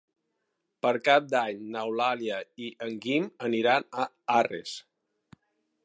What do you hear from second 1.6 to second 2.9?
n'Eulàlia i